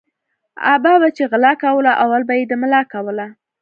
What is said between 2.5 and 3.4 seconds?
ملا کوله